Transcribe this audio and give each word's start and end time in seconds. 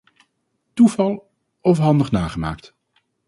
Toeval 0.73 1.31
of 1.61 1.77
handig 1.77 2.11
nagemaakt? 2.11 2.75